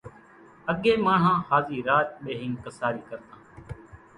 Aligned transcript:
اڳيَ 0.71 0.93
ماڻۿان 1.05 1.37
ۿازِي 1.49 1.77
راچ 1.87 2.07
ٻيۿينَ 2.23 2.51
ڪسارِي 2.63 3.01
ڪرتان۔ 3.09 3.41